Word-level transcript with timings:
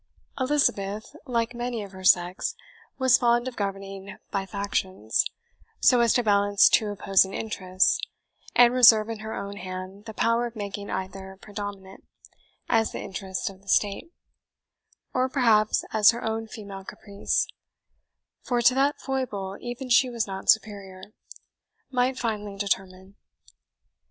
Elizabeth, 0.39 1.15
like 1.27 1.53
many 1.53 1.83
of 1.83 1.91
her 1.91 2.03
sex, 2.03 2.55
was 2.97 3.19
fond 3.19 3.47
of 3.47 3.55
governing 3.55 4.17
by 4.31 4.47
factions, 4.47 5.25
so 5.79 5.99
as 5.99 6.11
to 6.13 6.23
balance 6.23 6.67
two 6.67 6.87
opposing 6.87 7.35
interests, 7.35 7.99
and 8.55 8.73
reserve 8.73 9.09
in 9.09 9.19
her 9.19 9.35
own 9.35 9.57
hand 9.57 10.05
the 10.05 10.13
power 10.15 10.47
of 10.47 10.55
making 10.55 10.89
either 10.89 11.37
predominate, 11.39 12.03
as 12.67 12.91
the 12.91 12.99
interest 12.99 13.47
of 13.47 13.61
the 13.61 13.67
state, 13.67 14.11
or 15.13 15.29
perhaps 15.29 15.83
as 15.93 16.09
her 16.09 16.23
own 16.23 16.47
female 16.47 16.83
caprice 16.83 17.45
(for 18.41 18.59
to 18.59 18.73
that 18.73 18.99
foible 18.99 19.55
even 19.61 19.87
she 19.87 20.09
was 20.09 20.25
not 20.25 20.49
superior), 20.49 21.13
might 21.91 22.17
finally 22.17 22.57
determine. 22.57 23.17